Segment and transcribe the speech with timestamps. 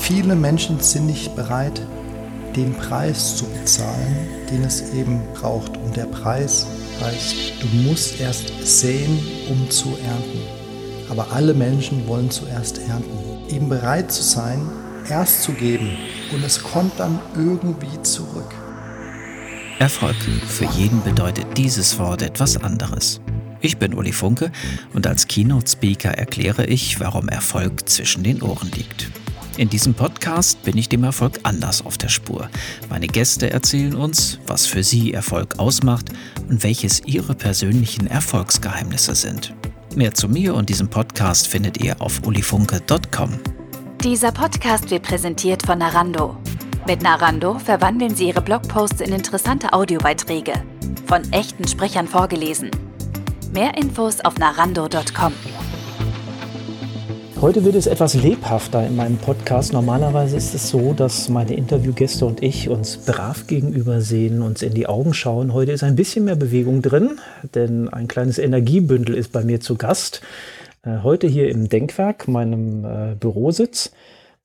[0.00, 1.80] Viele Menschen sind nicht bereit,
[2.56, 4.16] den Preis zu bezahlen,
[4.50, 5.76] den es eben braucht.
[5.76, 6.66] Und der Preis
[7.00, 10.40] heißt, du musst erst säen, um zu ernten.
[11.10, 13.18] Aber alle Menschen wollen zuerst ernten.
[13.48, 14.60] Eben bereit zu sein,
[15.08, 15.90] erst zu geben
[16.32, 18.54] und es kommt dann irgendwie zurück.
[19.78, 20.16] Erfolg.
[20.46, 23.20] Für jeden bedeutet dieses Wort etwas anderes.
[23.62, 24.50] Ich bin Uli Funke
[24.92, 29.08] und als Keynote-Speaker erkläre ich, warum Erfolg zwischen den Ohren liegt.
[29.56, 32.48] In diesem Podcast bin ich dem Erfolg anders auf der Spur.
[32.90, 36.06] Meine Gäste erzählen uns, was für sie Erfolg ausmacht
[36.48, 39.54] und welches ihre persönlichen Erfolgsgeheimnisse sind.
[39.94, 43.38] Mehr zu mir und diesem Podcast findet ihr auf ulifunke.com.
[44.02, 46.36] Dieser Podcast wird präsentiert von Narando.
[46.88, 50.54] Mit Narando verwandeln Sie Ihre Blogposts in interessante Audiobeiträge,
[51.06, 52.70] von echten Sprechern vorgelesen.
[53.52, 55.34] Mehr Infos auf narando.com.
[57.42, 59.74] Heute wird es etwas lebhafter in meinem Podcast.
[59.74, 64.72] Normalerweise ist es so, dass meine Interviewgäste und ich uns brav gegenüber sehen, uns in
[64.72, 65.52] die Augen schauen.
[65.52, 67.20] Heute ist ein bisschen mehr Bewegung drin,
[67.54, 70.22] denn ein kleines Energiebündel ist bei mir zu Gast.
[70.82, 73.92] Äh, heute hier im Denkwerk, meinem äh, Bürositz.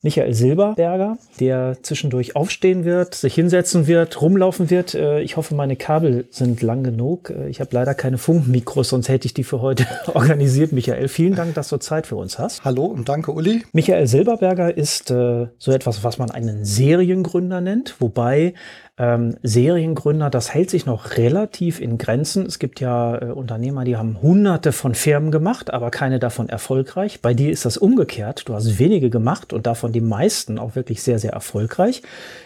[0.03, 4.93] Michael Silberberger, der zwischendurch aufstehen wird, sich hinsetzen wird, rumlaufen wird.
[4.93, 7.31] Äh, ich hoffe, meine Kabel sind lang genug.
[7.31, 10.71] Äh, ich habe leider keine Funkmikros, sonst hätte ich die für heute organisiert.
[10.71, 12.63] Michael, vielen Dank, dass du Zeit für uns hast.
[12.63, 13.63] Hallo und danke, Uli.
[13.73, 18.53] Michael Silberberger ist äh, so etwas, was man einen Seriengründer nennt, wobei
[18.99, 22.47] ähm, Seriengründer, das hält sich noch relativ in Grenzen.
[22.47, 27.21] Es gibt ja äh, Unternehmer, die haben hunderte von Firmen gemacht, aber keine davon erfolgreich.
[27.21, 28.49] Bei dir ist das umgekehrt.
[28.49, 32.01] Du hast wenige gemacht und davon die meisten auch wirklich sehr, sehr erfolgreich.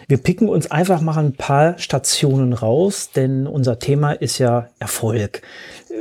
[0.08, 5.42] Wir picken uns einfach mal ein paar Stationen raus, denn unser Thema ist ja Erfolg.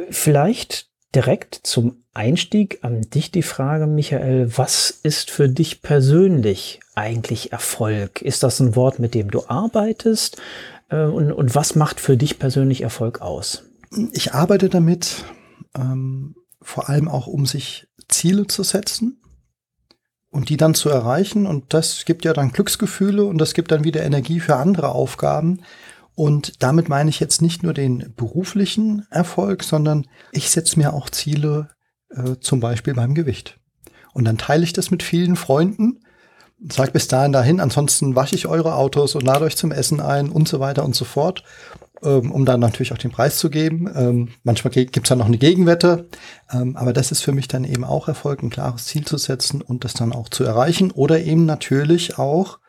[0.09, 7.51] Vielleicht direkt zum Einstieg an dich die Frage, Michael, was ist für dich persönlich eigentlich
[7.51, 8.21] Erfolg?
[8.21, 10.41] Ist das ein Wort, mit dem du arbeitest?
[10.89, 13.63] Äh, und, und was macht für dich persönlich Erfolg aus?
[14.13, 15.23] Ich arbeite damit
[15.75, 19.20] ähm, vor allem auch, um sich Ziele zu setzen
[20.31, 21.45] und die dann zu erreichen.
[21.45, 25.59] Und das gibt ja dann Glücksgefühle und das gibt dann wieder Energie für andere Aufgaben.
[26.15, 31.09] Und damit meine ich jetzt nicht nur den beruflichen Erfolg, sondern ich setze mir auch
[31.09, 31.69] Ziele,
[32.09, 33.59] äh, zum Beispiel beim Gewicht.
[34.13, 36.03] Und dann teile ich das mit vielen Freunden,
[36.69, 40.29] sag bis dahin dahin, ansonsten wasche ich eure Autos und lade euch zum Essen ein
[40.29, 41.43] und so weiter und so fort,
[42.09, 43.89] um dann natürlich auch den Preis zu geben.
[43.95, 46.07] Ähm, manchmal gibt's dann noch eine Gegenwette,
[46.51, 49.61] ähm, aber das ist für mich dann eben auch Erfolg, ein klares Ziel zu setzen
[49.61, 52.59] und das dann auch zu erreichen oder eben natürlich auch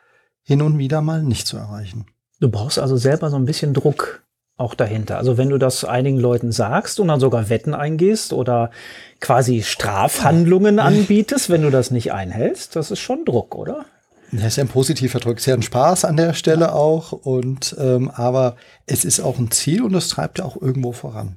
[0.42, 2.06] hin und wieder mal nicht zu erreichen.
[2.40, 4.24] Du brauchst also selber so ein bisschen Druck
[4.56, 5.18] auch dahinter.
[5.18, 8.70] Also wenn du das einigen Leuten sagst und dann sogar Wetten eingehst oder
[9.20, 13.86] quasi Strafhandlungen anbietest, wenn du das nicht einhältst, das ist schon Druck, oder?
[14.32, 16.72] Das ist ja ein positiver Druck, sehr ein Spaß an der Stelle ja.
[16.72, 17.12] auch.
[17.12, 18.56] Und ähm, aber
[18.86, 21.36] es ist auch ein Ziel und es treibt ja auch irgendwo voran.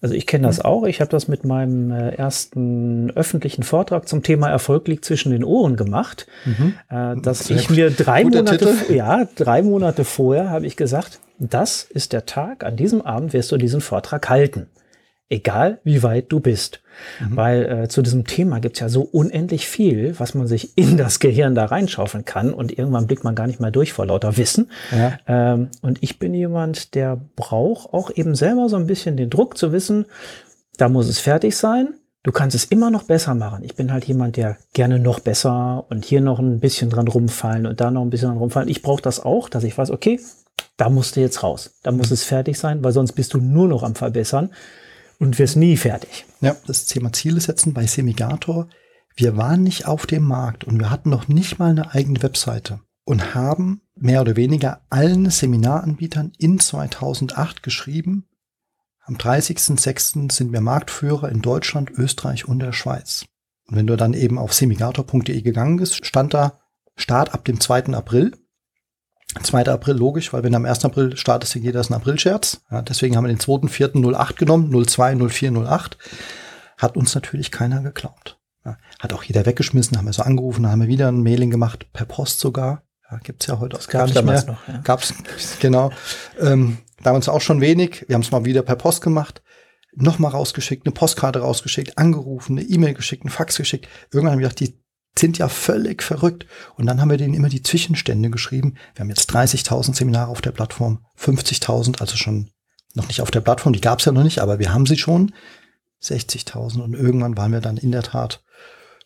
[0.00, 0.64] Also ich kenne das mhm.
[0.64, 0.84] auch.
[0.84, 5.44] Ich habe das mit meinem äh, ersten öffentlichen Vortrag zum Thema Erfolg liegt zwischen den
[5.44, 6.74] Ohren gemacht, mhm.
[6.90, 11.84] äh, dass Sehr ich mir drei Monate, ja, drei Monate vorher habe ich gesagt, das
[11.84, 14.68] ist der Tag, an diesem Abend wirst du diesen Vortrag halten
[15.32, 16.82] egal wie weit du bist.
[17.20, 17.36] Mhm.
[17.36, 21.18] Weil äh, zu diesem Thema gibt's ja so unendlich viel, was man sich in das
[21.18, 24.70] Gehirn da reinschaufeln kann und irgendwann blickt man gar nicht mehr durch vor lauter Wissen.
[24.92, 25.18] Ja.
[25.26, 29.56] Ähm, und ich bin jemand, der braucht auch eben selber so ein bisschen den Druck
[29.56, 30.06] zu wissen,
[30.76, 31.94] da muss es fertig sein.
[32.24, 33.64] Du kannst es immer noch besser machen.
[33.64, 37.66] Ich bin halt jemand, der gerne noch besser und hier noch ein bisschen dran rumfallen
[37.66, 38.68] und da noch ein bisschen dran rumfallen.
[38.68, 40.20] Ich brauche das auch, dass ich weiß, okay,
[40.76, 41.74] da musst du jetzt raus.
[41.82, 42.14] Da muss mhm.
[42.14, 44.50] es fertig sein, weil sonst bist du nur noch am Verbessern
[45.22, 46.26] und wirst nie fertig.
[46.40, 48.68] Ja, das Thema Ziele setzen bei Semigator.
[49.14, 52.80] Wir waren nicht auf dem Markt und wir hatten noch nicht mal eine eigene Webseite
[53.04, 58.26] und haben mehr oder weniger allen Seminaranbietern in 2008 geschrieben,
[59.04, 60.32] am 30.06.
[60.32, 63.24] sind wir Marktführer in Deutschland, Österreich und der Schweiz.
[63.66, 66.60] Und wenn du dann eben auf semigator.de gegangen bist, stand da
[66.96, 67.94] Start ab dem 2.
[67.94, 68.32] April.
[69.40, 69.66] 2.
[69.66, 70.84] April logisch, weil wenn am 1.
[70.84, 72.62] April startet, geht das ein April-Scherz.
[72.70, 75.98] Ja, deswegen haben wir den 2.4.08 genommen, 02, 04, 08.
[76.78, 78.38] Hat uns natürlich keiner geglaubt.
[78.64, 81.86] Ja, hat auch jeder weggeschmissen, haben wir so angerufen, haben wir wieder ein Mailing gemacht,
[81.92, 82.82] per Post sogar.
[83.10, 84.44] Ja, gibt's ja heute auch gar nicht mehr.
[84.44, 84.80] Noch, ja.
[84.84, 85.14] Gab's,
[85.60, 85.90] genau.
[86.40, 88.04] Ähm, damals auch schon wenig.
[88.06, 89.42] Wir haben es mal wieder per Post gemacht.
[89.94, 93.88] Nochmal rausgeschickt, eine Postkarte rausgeschickt, angerufen, eine E-Mail geschickt, einen Fax geschickt.
[94.10, 94.81] Irgendwann haben wir gedacht, die
[95.18, 96.46] sind ja völlig verrückt.
[96.76, 98.76] Und dann haben wir denen immer die Zwischenstände geschrieben.
[98.94, 102.50] Wir haben jetzt 30.000 Seminare auf der Plattform, 50.000, also schon
[102.94, 104.98] noch nicht auf der Plattform, die gab es ja noch nicht, aber wir haben sie
[104.98, 105.32] schon,
[106.02, 106.80] 60.000.
[106.80, 108.42] Und irgendwann waren wir dann in der Tat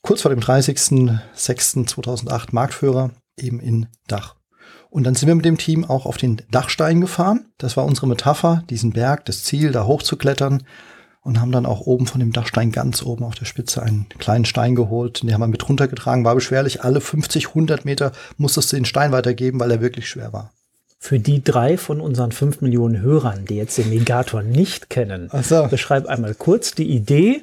[0.02, 4.36] kurz vor dem 30.06.2008 Marktführer eben in Dach.
[4.88, 7.52] Und dann sind wir mit dem Team auch auf den Dachstein gefahren.
[7.58, 10.64] Das war unsere Metapher, diesen Berg, das Ziel, da hochzuklettern.
[11.26, 14.44] Und haben dann auch oben von dem Dachstein ganz oben auf der Spitze einen kleinen
[14.44, 15.24] Stein geholt.
[15.24, 16.24] Den haben wir mit runtergetragen.
[16.24, 16.84] War beschwerlich.
[16.84, 20.52] Alle 50, 100 Meter musstest du den Stein weitergeben, weil er wirklich schwer war.
[21.00, 25.66] Für die drei von unseren fünf Millionen Hörern, die jetzt den Megator nicht kennen, so.
[25.66, 27.42] beschreib einmal kurz die Idee.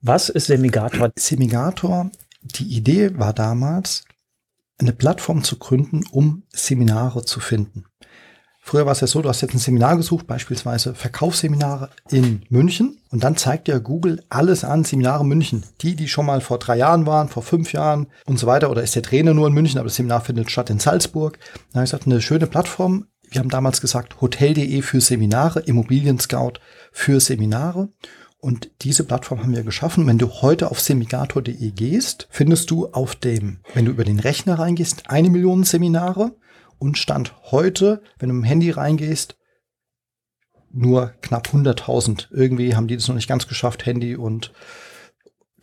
[0.00, 1.10] Was ist Semigator?
[1.18, 2.10] Semigator,
[2.40, 4.06] die Idee war damals,
[4.78, 7.84] eine Plattform zu gründen, um Seminare zu finden.
[8.64, 12.96] Früher war es ja so, du hast jetzt ein Seminar gesucht, beispielsweise Verkaufsseminare in München.
[13.10, 15.64] Und dann zeigt dir Google alles an, Seminare München.
[15.80, 18.70] Die, die schon mal vor drei Jahren waren, vor fünf Jahren und so weiter.
[18.70, 21.40] Oder ist der Trainer nur in München, aber das Seminar findet statt in Salzburg.
[21.72, 23.06] Dann habe ich gesagt, eine schöne Plattform.
[23.28, 26.54] Wir haben damals gesagt, hotel.de für Seminare, Immobilien Scout
[26.92, 27.88] für Seminare.
[28.38, 30.06] Und diese Plattform haben wir geschaffen.
[30.06, 34.58] Wenn du heute auf semigator.de gehst, findest du auf dem, wenn du über den Rechner
[34.58, 36.32] reingehst, eine Million Seminare
[36.82, 39.36] und Stand heute, wenn du im Handy reingehst,
[40.72, 42.26] nur knapp 100.000.
[42.32, 44.52] Irgendwie haben die das noch nicht ganz geschafft, Handy und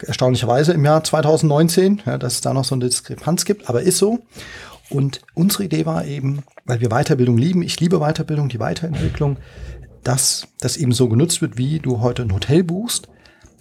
[0.01, 3.97] erstaunlicherweise im Jahr 2019, ja, dass es da noch so eine Diskrepanz gibt, aber ist
[3.97, 4.19] so.
[4.89, 9.37] Und unsere Idee war eben, weil wir Weiterbildung lieben, ich liebe Weiterbildung, die Weiterentwicklung,
[10.03, 13.09] dass das eben so genutzt wird, wie du heute ein Hotel buchst.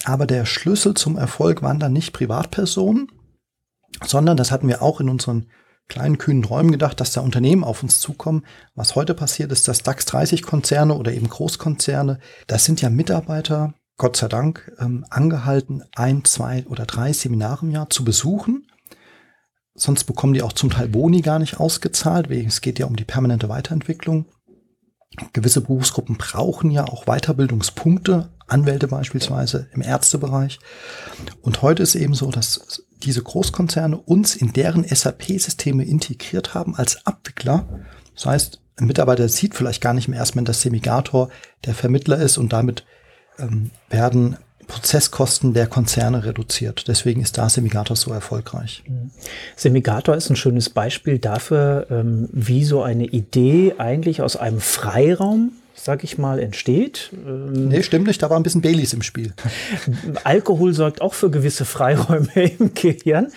[0.05, 3.09] Aber der Schlüssel zum Erfolg waren dann nicht Privatpersonen,
[4.05, 5.49] sondern das hatten wir auch in unseren
[5.89, 8.45] kleinen kühnen Räumen gedacht, dass da Unternehmen auf uns zukommen.
[8.75, 13.75] Was heute passiert ist, dass DAX 30 Konzerne oder eben Großkonzerne, das sind ja Mitarbeiter,
[13.97, 18.69] Gott sei Dank, ähm, angehalten, ein, zwei oder drei Seminare im Jahr zu besuchen.
[19.75, 22.97] Sonst bekommen die auch zum Teil Boni gar nicht ausgezahlt, wegen es geht ja um
[22.97, 24.27] die permanente Weiterentwicklung.
[25.33, 30.59] Gewisse Berufsgruppen brauchen ja auch Weiterbildungspunkte, Anwälte beispielsweise im Ärztebereich.
[31.43, 37.07] Und heute ist eben so, dass diese Großkonzerne uns in deren SAP-Systeme integriert haben als
[37.07, 37.69] Abwickler.
[38.15, 41.31] Das heißt, ein Mitarbeiter sieht vielleicht gar nicht mehr erstmal, dass Semigator
[41.65, 42.85] der Vermittler ist und damit
[43.39, 44.37] ähm, werden
[44.69, 46.87] Prozesskosten der Konzerne reduziert.
[46.89, 48.85] Deswegen ist da Semigator so erfolgreich.
[48.87, 49.11] Mhm.
[49.57, 55.53] Semigator ist ein schönes Beispiel dafür, ähm, wie so eine Idee eigentlich aus einem Freiraum
[55.83, 57.11] sag ich mal, entsteht.
[57.13, 59.33] Ähm, nee, stimmt nicht, da war ein bisschen Baileys im Spiel.
[60.25, 62.29] Alkohol sorgt auch für gewisse Freiräume
[62.59, 63.29] im Gehirn.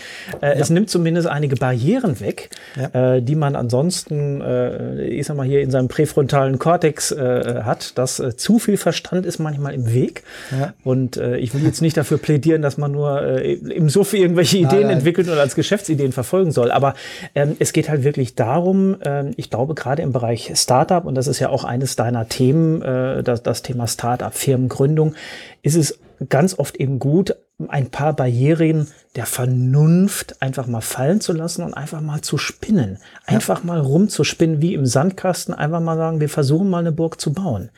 [0.41, 0.51] Äh, ja.
[0.53, 3.15] Es nimmt zumindest einige Barrieren weg, ja.
[3.15, 7.97] äh, die man ansonsten, äh, ich sag mal, hier in seinem präfrontalen Kortex äh, hat.
[7.97, 10.23] Dass äh, zu viel Verstand ist manchmal im Weg.
[10.51, 10.73] Ja.
[10.83, 14.69] Und äh, ich will jetzt nicht dafür plädieren, dass man nur im Suff irgendwelche Ideen
[14.69, 14.97] nein, nein.
[14.97, 16.71] entwickeln oder als Geschäftsideen verfolgen soll.
[16.71, 16.95] Aber
[17.35, 21.27] ähm, es geht halt wirklich darum, ähm, ich glaube, gerade im Bereich Startup, und das
[21.27, 25.13] ist ja auch eines deiner Themen, äh, das, das Thema Startup, Firmengründung,
[25.61, 25.99] ist es
[26.29, 27.35] ganz oft eben gut,
[27.67, 32.97] ein paar Barrieren der Vernunft einfach mal fallen zu lassen und einfach mal zu spinnen.
[33.25, 33.65] Einfach ja.
[33.65, 37.69] mal rumzuspinnen wie im Sandkasten, einfach mal sagen, wir versuchen mal eine Burg zu bauen.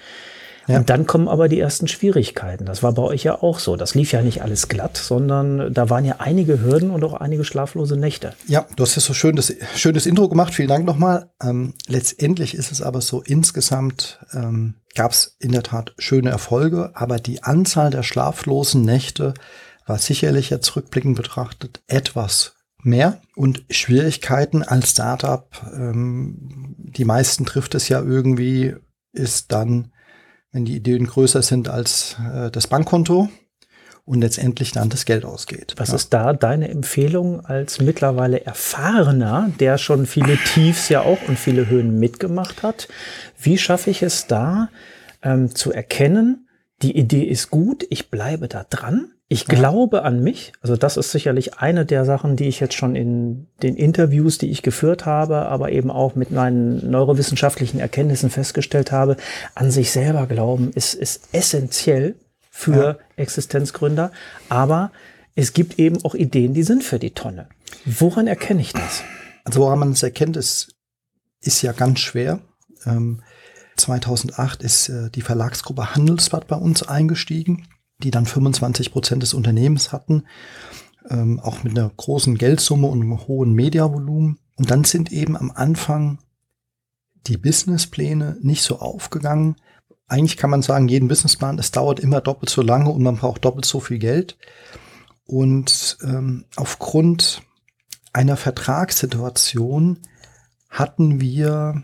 [0.68, 0.78] Ja.
[0.78, 2.66] Und dann kommen aber die ersten Schwierigkeiten.
[2.66, 3.76] Das war bei euch ja auch so.
[3.76, 7.44] Das lief ja nicht alles glatt, sondern da waren ja einige Hürden und auch einige
[7.44, 8.34] schlaflose Nächte.
[8.48, 10.54] Ja, du hast ja so schön das, schönes Intro gemacht.
[10.54, 11.32] Vielen Dank nochmal.
[11.42, 16.92] Ähm, letztendlich ist es aber so, insgesamt ähm, gab es in der Tat schöne Erfolge,
[16.94, 19.34] aber die Anzahl der schlaflosen Nächte
[19.86, 25.50] war sicherlich jetzt rückblickend betrachtet etwas mehr und Schwierigkeiten als Startup.
[25.74, 28.76] Ähm, die meisten trifft es ja irgendwie,
[29.14, 29.93] ist dann
[30.54, 33.28] wenn die Ideen größer sind als äh, das Bankkonto
[34.06, 35.74] und letztendlich dann das Geld ausgeht.
[35.78, 35.96] Was ja.
[35.96, 41.68] ist da deine Empfehlung als mittlerweile erfahrener, der schon viele Tiefs ja auch und viele
[41.68, 42.88] Höhen mitgemacht hat?
[43.38, 44.70] Wie schaffe ich es da
[45.22, 46.48] ähm, zu erkennen,
[46.82, 50.54] die Idee ist gut, ich bleibe da dran ich glaube an mich.
[50.62, 54.52] Also das ist sicherlich eine der Sachen, die ich jetzt schon in den Interviews, die
[54.52, 59.18] ich geführt habe, aber eben auch mit meinen neurowissenschaftlichen Erkenntnissen festgestellt habe.
[59.56, 62.14] An sich selber glauben ist, ist essentiell
[62.52, 62.98] für ja.
[63.16, 64.12] Existenzgründer.
[64.50, 64.92] Aber
[65.34, 67.48] es gibt eben auch Ideen, die sind für die Tonne.
[67.86, 69.02] Woran erkenne ich das?
[69.46, 70.76] Also woran man es erkennt, ist,
[71.42, 72.40] ist ja ganz schwer.
[72.86, 73.24] Ähm,
[73.78, 77.66] 2008 ist äh, die Verlagsgruppe Handelsblatt bei uns eingestiegen
[78.00, 80.26] die dann 25 Prozent des Unternehmens hatten,
[81.10, 84.40] ähm, auch mit einer großen Geldsumme und einem hohen Mediavolumen.
[84.56, 86.20] Und dann sind eben am Anfang
[87.28, 89.56] die Businesspläne nicht so aufgegangen.
[90.08, 93.46] Eigentlich kann man sagen, jeden Businessplan, es dauert immer doppelt so lange und man braucht
[93.46, 94.38] doppelt so viel Geld.
[95.26, 97.42] Und ähm, aufgrund
[98.12, 100.00] einer Vertragssituation
[100.70, 101.84] hatten wir,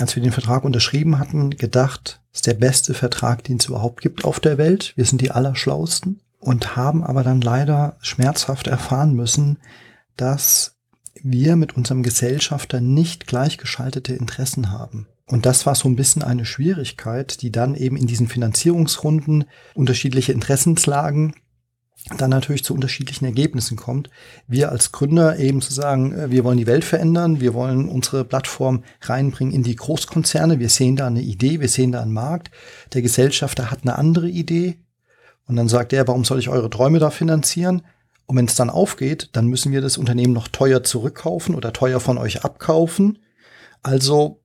[0.00, 4.24] als wir den Vertrag unterschrieben hatten, gedacht, ist der beste Vertrag, den es überhaupt gibt
[4.24, 4.92] auf der Welt.
[4.96, 6.20] Wir sind die Allerschlausten.
[6.38, 9.58] und haben aber dann leider schmerzhaft erfahren müssen,
[10.16, 10.78] dass
[11.22, 15.06] wir mit unserem Gesellschafter nicht gleichgeschaltete Interessen haben.
[15.26, 20.32] Und das war so ein bisschen eine Schwierigkeit, die dann eben in diesen Finanzierungsrunden unterschiedliche
[20.32, 21.34] Interessenslagen
[22.16, 24.10] dann natürlich zu unterschiedlichen Ergebnissen kommt.
[24.46, 28.24] Wir als Gründer eben zu sagen, äh, wir wollen die Welt verändern, wir wollen unsere
[28.24, 32.50] Plattform reinbringen in die Großkonzerne, wir sehen da eine Idee, wir sehen da einen Markt.
[32.94, 34.78] Der Gesellschafter hat eine andere Idee
[35.46, 37.82] und dann sagt er, warum soll ich eure Träume da finanzieren?
[38.26, 41.98] Und wenn es dann aufgeht, dann müssen wir das Unternehmen noch teuer zurückkaufen oder teuer
[41.98, 43.18] von euch abkaufen.
[43.82, 44.40] Also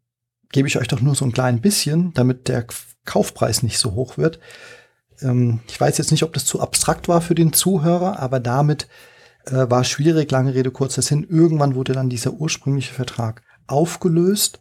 [0.52, 2.66] gebe ich euch doch nur so ein klein bisschen, damit der
[3.06, 4.40] Kaufpreis nicht so hoch wird.
[5.26, 8.88] Ähm, ich weiß jetzt nicht, ob das zu abstrakt war für den Zuhörer, aber damit
[9.46, 11.26] äh, war schwierig, lange Rede, kurzer Sinn.
[11.30, 14.60] Irgendwann wurde dann dieser ursprüngliche Vertrag aufgelöst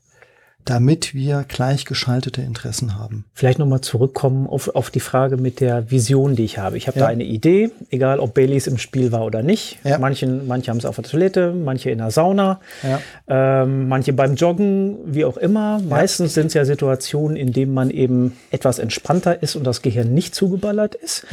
[0.64, 3.26] damit wir gleichgeschaltete Interessen haben.
[3.34, 6.76] Vielleicht nochmal zurückkommen auf, auf die Frage mit der Vision, die ich habe.
[6.76, 7.06] Ich habe ja.
[7.06, 9.78] da eine Idee, egal ob Baileys im Spiel war oder nicht.
[9.84, 9.98] Ja.
[9.98, 13.00] Manchen, manche haben es auf der Toilette, manche in der Sauna, ja.
[13.28, 15.80] ähm, manche beim Joggen, wie auch immer.
[15.80, 20.14] Meistens sind es ja Situationen, in denen man eben etwas entspannter ist und das Gehirn
[20.14, 21.26] nicht zugeballert ist.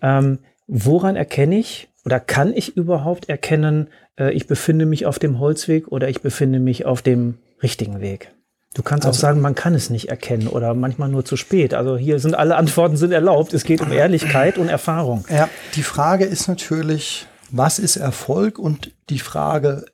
[0.00, 5.38] Ähm, woran erkenne ich oder kann ich überhaupt erkennen, äh, ich befinde mich auf dem
[5.38, 8.30] Holzweg oder ich befinde mich auf dem richtigen Weg?
[8.78, 11.74] Du kannst also, auch sagen, man kann es nicht erkennen oder manchmal nur zu spät.
[11.74, 13.52] Also hier sind alle Antworten sind erlaubt.
[13.52, 15.24] Es geht um Ehrlichkeit und Erfahrung.
[15.28, 18.60] Ja, die Frage ist natürlich, was ist Erfolg?
[18.60, 19.84] Und die Frage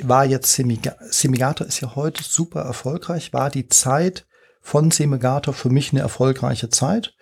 [0.00, 3.32] war jetzt Semigator ist ja heute super erfolgreich.
[3.32, 4.26] War die Zeit
[4.62, 7.14] von Semigator für mich eine erfolgreiche Zeit?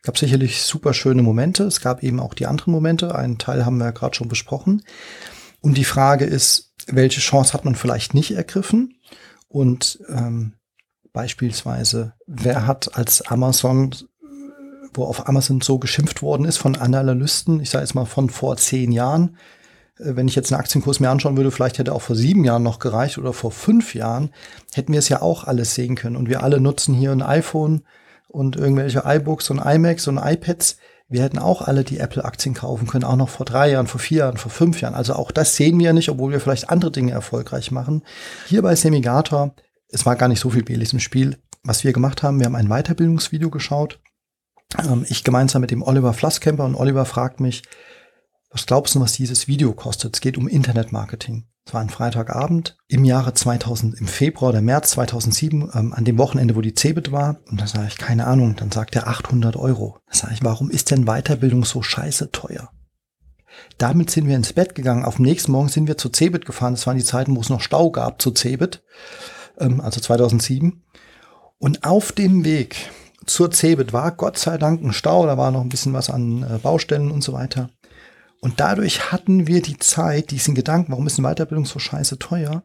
[0.00, 1.64] Es gab sicherlich super schöne Momente.
[1.64, 3.14] Es gab eben auch die anderen Momente.
[3.14, 4.82] Einen Teil haben wir ja gerade schon besprochen.
[5.62, 8.98] Und die Frage ist, welche Chance hat man vielleicht nicht ergriffen?
[9.52, 10.54] Und ähm,
[11.12, 13.94] beispielsweise, wer hat als Amazon,
[14.94, 18.56] wo auf Amazon so geschimpft worden ist von Analysten, ich sage jetzt mal von vor
[18.56, 19.36] zehn Jahren,
[19.98, 22.62] äh, wenn ich jetzt einen Aktienkurs mir anschauen würde, vielleicht hätte auch vor sieben Jahren
[22.62, 24.30] noch gereicht oder vor fünf Jahren,
[24.72, 26.16] hätten wir es ja auch alles sehen können.
[26.16, 27.82] Und wir alle nutzen hier ein iPhone
[28.28, 30.78] und irgendwelche iBooks und iMacs und iPads.
[31.12, 34.18] Wir hätten auch alle die Apple-Aktien kaufen können, auch noch vor drei Jahren, vor vier
[34.18, 34.94] Jahren, vor fünf Jahren.
[34.94, 38.02] Also auch das sehen wir nicht, obwohl wir vielleicht andere Dinge erfolgreich machen.
[38.46, 39.54] Hier bei Semigator,
[39.88, 41.36] es war gar nicht so viel Belis im Spiel.
[41.64, 44.00] Was wir gemacht haben, wir haben ein Weiterbildungsvideo geschaut.
[44.78, 47.62] Ähm, ich gemeinsam mit dem Oliver Flasskämper und Oliver fragt mich,
[48.50, 50.16] was glaubst du, was dieses Video kostet?
[50.16, 51.44] Es geht um Internetmarketing.
[51.64, 56.18] Es war ein Freitagabend im Jahre 2000, im Februar oder März 2007, ähm, an dem
[56.18, 57.38] Wochenende, wo die Cebit war.
[57.50, 58.56] Und da sage ich, keine Ahnung.
[58.56, 59.98] Dann sagt er 800 Euro.
[60.08, 62.70] Da sage ich, warum ist denn Weiterbildung so scheiße teuer?
[63.78, 65.04] Damit sind wir ins Bett gegangen.
[65.04, 66.74] Auf dem nächsten Morgen sind wir zu Cebit gefahren.
[66.74, 68.82] Das waren die Zeiten, wo es noch Stau gab zu Cebit,
[69.58, 70.82] ähm, also 2007.
[71.58, 72.90] Und auf dem Weg
[73.24, 75.26] zur Cebit war Gott sei Dank ein Stau.
[75.26, 77.70] Da war noch ein bisschen was an äh, Baustellen und so weiter.
[78.42, 82.64] Und dadurch hatten wir die Zeit, diesen Gedanken, warum ist eine Weiterbildung so scheiße teuer?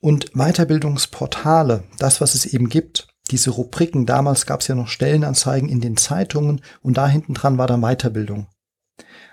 [0.00, 5.68] Und Weiterbildungsportale, das, was es eben gibt, diese Rubriken, damals gab es ja noch Stellenanzeigen
[5.68, 8.46] in den Zeitungen und da hinten dran war dann Weiterbildung.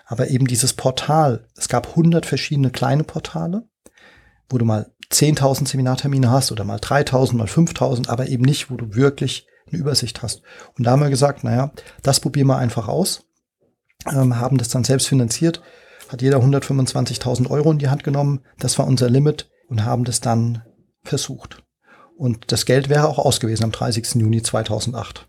[0.05, 3.69] Aber eben dieses Portal, es gab 100 verschiedene kleine Portale,
[4.49, 8.77] wo du mal 10.000 Seminartermine hast oder mal 3.000, mal 5.000, aber eben nicht, wo
[8.77, 10.41] du wirklich eine Übersicht hast.
[10.75, 13.26] Und da haben wir gesagt, naja, das probieren wir einfach aus
[14.13, 15.61] ähm, haben das dann selbst finanziert,
[16.09, 18.41] hat jeder 125.000 Euro in die Hand genommen.
[18.59, 20.63] Das war unser Limit und haben das dann
[21.03, 21.63] versucht.
[22.17, 24.15] Und das Geld wäre auch ausgewiesen am 30.
[24.15, 25.27] Juni 2008.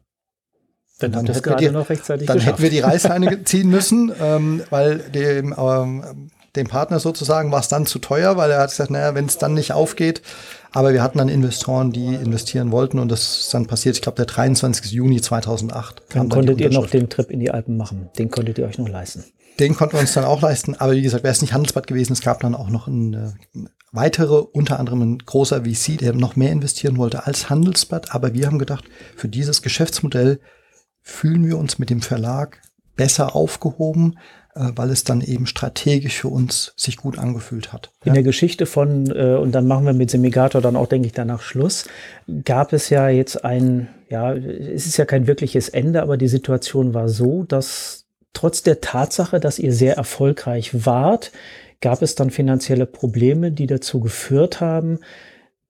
[1.00, 4.64] Dann, dann, hätten wir, die, noch rechtzeitig dann hätten wir die Reißleine ziehen müssen, ähm,
[4.70, 8.90] weil dem, ähm, dem Partner sozusagen war es dann zu teuer, weil er hat gesagt,
[8.90, 10.22] naja, wenn es dann nicht aufgeht.
[10.70, 14.16] Aber wir hatten dann Investoren, die investieren wollten und das ist dann passiert, ich glaube,
[14.16, 14.92] der 23.
[14.92, 16.02] Juni 2008.
[16.10, 18.10] Dann konntet ihr noch den Trip in die Alpen machen.
[18.18, 19.24] Den konntet ihr euch noch leisten.
[19.58, 20.74] Den konnten wir uns dann auch leisten.
[20.76, 23.34] Aber wie gesagt, wäre es nicht Handelsbad gewesen, es gab dann auch noch eine
[23.92, 28.14] weitere, unter anderem ein großer VC, der noch mehr investieren wollte als Handelsblatt.
[28.14, 28.84] Aber wir haben gedacht,
[29.16, 30.40] für dieses Geschäftsmodell
[31.00, 32.60] fühlen wir uns mit dem Verlag
[32.94, 37.90] besser aufgehoben, äh, weil es dann eben strategisch für uns sich gut angefühlt hat.
[38.04, 41.12] In der Geschichte von, äh, und dann machen wir mit Semigator dann auch, denke ich,
[41.12, 41.86] danach Schluss,
[42.44, 46.94] gab es ja jetzt ein, ja, es ist ja kein wirkliches Ende, aber die Situation
[46.94, 51.32] war so, dass trotz der Tatsache, dass ihr sehr erfolgreich wart,
[51.80, 54.98] gab es dann finanzielle Probleme, die dazu geführt haben,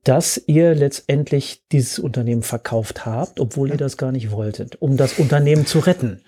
[0.04, 5.18] dass ihr letztendlich dieses Unternehmen verkauft habt, obwohl ihr das gar nicht wolltet, um das
[5.18, 6.22] Unternehmen zu retten.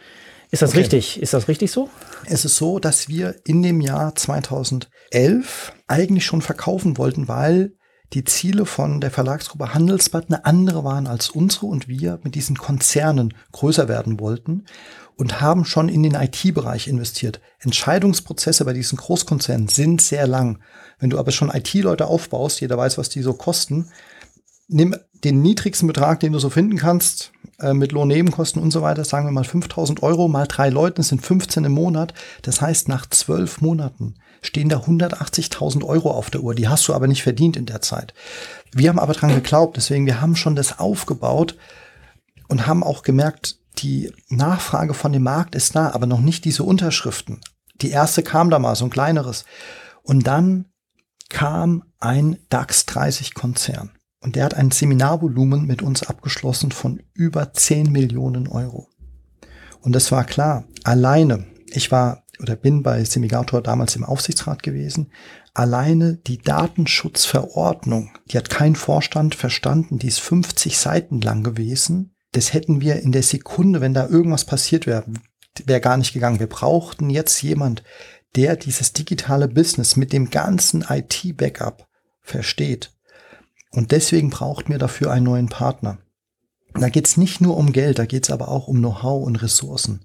[0.50, 0.80] Ist das okay.
[0.80, 1.22] richtig?
[1.22, 1.88] Ist das richtig so?
[2.26, 7.72] Es ist so, dass wir in dem Jahr 2011 eigentlich schon verkaufen wollten, weil
[8.12, 12.58] die Ziele von der Verlagsgruppe Handelsblatt eine andere waren als unsere und wir mit diesen
[12.58, 14.64] Konzernen größer werden wollten
[15.16, 17.40] und haben schon in den IT-Bereich investiert.
[17.60, 20.58] Entscheidungsprozesse bei diesen Großkonzernen sind sehr lang.
[20.98, 23.90] Wenn du aber schon IT-Leute aufbaust, jeder weiß, was die so kosten,
[24.66, 29.04] nimm den niedrigsten Betrag, den du so finden kannst, äh, mit Lohnnebenkosten und so weiter,
[29.04, 32.14] sagen wir mal 5000 Euro mal drei Leute, das sind 15 im Monat.
[32.42, 36.54] Das heißt, nach zwölf Monaten stehen da 180.000 Euro auf der Uhr.
[36.54, 38.14] Die hast du aber nicht verdient in der Zeit.
[38.72, 41.56] Wir haben aber dran geglaubt, deswegen wir haben schon das aufgebaut
[42.48, 46.64] und haben auch gemerkt, die Nachfrage von dem Markt ist da, aber noch nicht diese
[46.64, 47.40] Unterschriften.
[47.80, 49.44] Die erste kam da mal, so ein kleineres.
[50.02, 50.66] Und dann
[51.28, 53.90] kam ein DAX 30 Konzern.
[54.20, 58.88] Und der hat ein Seminarvolumen mit uns abgeschlossen von über 10 Millionen Euro.
[59.80, 65.12] Und das war klar, alleine, ich war oder bin bei Semigator damals im Aufsichtsrat gewesen,
[65.54, 72.14] alleine die Datenschutzverordnung, die hat kein Vorstand verstanden, die ist 50 Seiten lang gewesen.
[72.32, 75.04] Das hätten wir in der Sekunde, wenn da irgendwas passiert wäre,
[75.64, 76.40] wäre gar nicht gegangen.
[76.40, 77.82] Wir brauchten jetzt jemand,
[78.36, 81.88] der dieses digitale Business mit dem ganzen IT-Backup
[82.22, 82.92] versteht.
[83.72, 85.98] Und deswegen braucht mir dafür einen neuen Partner.
[86.74, 89.42] Da geht es nicht nur um Geld, da geht es aber auch um Know-how und
[89.42, 90.04] Ressourcen.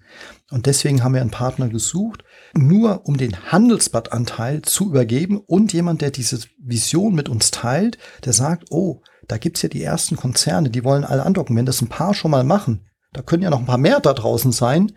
[0.49, 2.23] Und deswegen haben wir einen Partner gesucht,
[2.55, 8.33] nur um den Handelsblattanteil zu übergeben und jemand, der diese Vision mit uns teilt, der
[8.33, 11.55] sagt, oh, da gibt's ja die ersten Konzerne, die wollen alle andocken.
[11.55, 14.13] Wenn das ein paar schon mal machen, da können ja noch ein paar mehr da
[14.13, 14.91] draußen sein.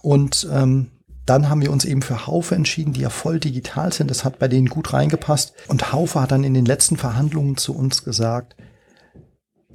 [0.00, 0.90] Und ähm,
[1.26, 4.10] dann haben wir uns eben für Haufe entschieden, die ja voll digital sind.
[4.10, 5.54] Das hat bei denen gut reingepasst.
[5.68, 8.56] Und Haufe hat dann in den letzten Verhandlungen zu uns gesagt,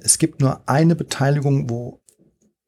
[0.00, 2.00] es gibt nur eine Beteiligung, wo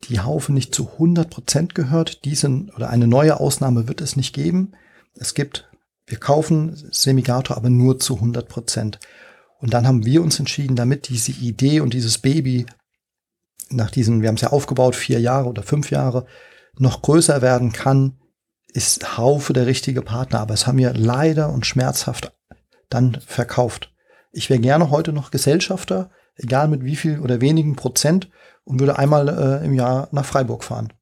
[0.09, 2.25] die Haufe nicht zu 100 Prozent gehört.
[2.25, 4.73] Diesen oder eine neue Ausnahme wird es nicht geben.
[5.15, 5.71] Es gibt,
[6.07, 8.99] wir kaufen Semigator aber nur zu 100 Prozent.
[9.61, 12.67] Und dann haben wir uns entschieden, damit diese Idee und dieses Baby
[13.71, 16.27] nach diesen, wir haben es ja aufgebaut, vier Jahre oder fünf Jahre,
[16.79, 18.19] noch größer werden kann,
[18.73, 20.41] ist Haufe der richtige Partner.
[20.41, 22.33] Aber es haben wir leider und schmerzhaft
[22.88, 23.93] dann verkauft.
[24.33, 28.31] Ich wäre gerne heute noch Gesellschafter, egal mit wie viel oder wenigen Prozent,
[28.64, 30.92] und würde einmal äh, im Jahr nach Freiburg fahren.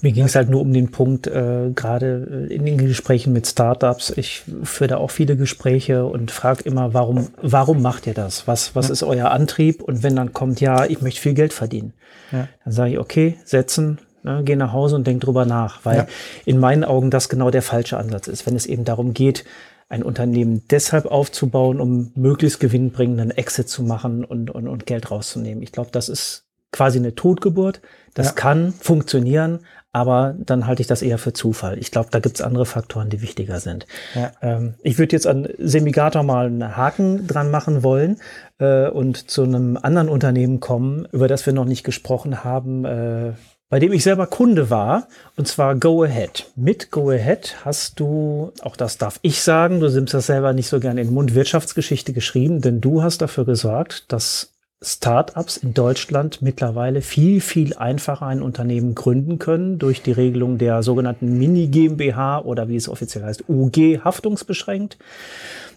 [0.00, 3.46] Mir ging es halt nur um den Punkt, äh, gerade äh, in den Gesprächen mit
[3.46, 4.10] Startups.
[4.16, 8.46] Ich führe da auch viele Gespräche und frage immer, warum, warum macht ihr das?
[8.46, 8.92] Was, was ja.
[8.94, 9.82] ist euer Antrieb?
[9.82, 11.92] Und wenn dann kommt, ja, ich möchte viel Geld verdienen,
[12.32, 12.48] ja.
[12.64, 16.06] dann sage ich, okay, setzen, ne, geh nach Hause und denk drüber nach, weil ja.
[16.44, 19.44] in meinen Augen das genau der falsche Ansatz ist, wenn es eben darum geht,
[19.88, 25.62] ein Unternehmen deshalb aufzubauen, um möglichst gewinnbringenden Exit zu machen und, und, und Geld rauszunehmen.
[25.62, 27.80] Ich glaube, das ist quasi eine Totgeburt.
[28.14, 28.32] Das ja.
[28.32, 29.60] kann funktionieren,
[29.92, 31.78] aber dann halte ich das eher für Zufall.
[31.78, 33.86] Ich glaube, da gibt es andere Faktoren, die wichtiger sind.
[34.14, 34.32] Ja.
[34.42, 38.18] Ähm, ich würde jetzt an Semigator mal einen Haken dran machen wollen
[38.58, 42.84] äh, und zu einem anderen Unternehmen kommen, über das wir noch nicht gesprochen haben.
[42.84, 43.32] Äh,
[43.70, 46.50] bei dem ich selber Kunde war, und zwar Go Ahead.
[46.56, 50.68] Mit Go Ahead hast du, auch das darf ich sagen, du nimmst das selber nicht
[50.68, 56.40] so gerne in Mund, Wirtschaftsgeschichte geschrieben, denn du hast dafür gesorgt, dass Startups in Deutschland
[56.40, 62.38] mittlerweile viel, viel einfacher ein Unternehmen gründen können durch die Regelung der sogenannten Mini GmbH
[62.40, 64.96] oder wie es offiziell heißt, UG haftungsbeschränkt.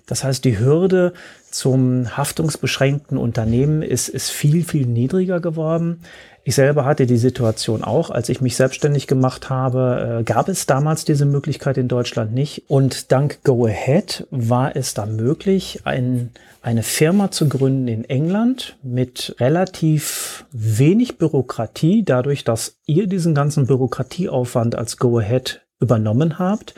[0.06, 1.14] Das heißt, die Hürde
[1.50, 6.02] zum haftungsbeschränkten Unternehmen ist, ist viel, viel niedriger geworden.
[6.44, 10.66] Ich selber hatte die Situation auch, als ich mich selbstständig gemacht habe, äh, gab es
[10.66, 12.64] damals diese Möglichkeit in Deutschland nicht.
[12.68, 16.32] Und dank Go Ahead war es da möglich, ein,
[16.64, 23.68] eine Firma zu gründen in England mit relativ wenig Bürokratie, dadurch, dass ihr diesen ganzen
[23.68, 26.74] Bürokratieaufwand als Go Ahead übernommen habt.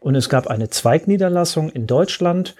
[0.00, 2.54] Und es gab eine Zweigniederlassung in Deutschland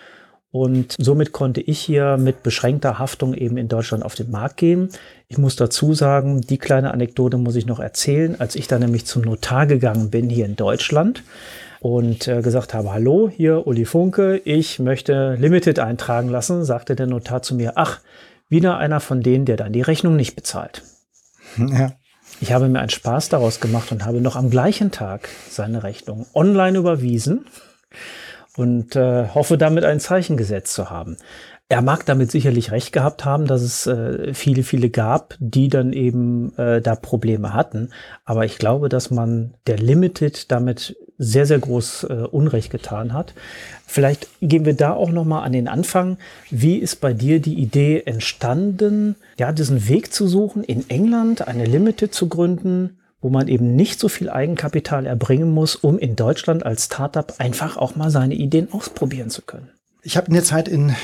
[0.53, 4.91] und somit konnte ich hier mit beschränkter Haftung eben in Deutschland auf den Markt gehen.
[5.29, 9.07] Ich muss dazu sagen, die kleine Anekdote muss ich noch erzählen, als ich dann nämlich
[9.07, 11.25] zum Notar gegangen bin hier in Deutschland
[11.81, 17.07] und äh, gesagt habe, hallo, hier Uli Funke, ich möchte Limited eintragen lassen, sagte der
[17.07, 18.01] Notar zu mir, ach,
[18.51, 20.83] wieder einer von denen, der dann die Rechnung nicht bezahlt.
[21.59, 21.93] Ja.
[22.41, 26.27] Ich habe mir einen Spaß daraus gemacht und habe noch am gleichen Tag seine Rechnung
[26.35, 27.45] online überwiesen
[28.57, 31.17] und äh, hoffe damit ein Zeichen gesetzt zu haben.
[31.69, 35.95] Er mag damit sicherlich recht gehabt haben, dass es äh, viele, viele gab, die dann
[35.95, 37.89] eben äh, da Probleme hatten.
[38.27, 43.33] Aber ich glaube, dass man der Limited damit sehr, sehr groß äh, Unrecht getan hat.
[43.87, 46.19] Vielleicht gehen wir da auch noch mal an den Anfang.
[46.51, 51.65] Wie ist bei dir die Idee entstanden, ja, diesen Weg zu suchen, in England eine
[51.65, 52.99] Limited zu gründen?
[53.23, 57.79] Wo man eben nicht so viel Eigenkapital erbringen muss, um in Deutschland als Startup einfach
[57.79, 59.71] auch mal seine Ideen ausprobieren zu können.
[60.03, 60.95] Ich habe in der Zeit in